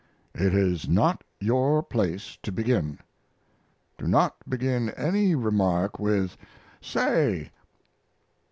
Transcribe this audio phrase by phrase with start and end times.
[0.33, 2.97] It is not your place to begin.
[3.99, 6.37] Do not begin any remark with
[6.81, 7.51] "Say."